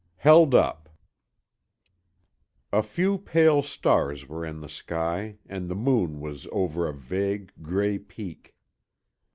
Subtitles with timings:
[0.01, 0.89] XXIX HELD UP
[2.73, 7.51] A few pale stars were in the sky and the moon was over a vague,
[7.61, 8.55] gray peak.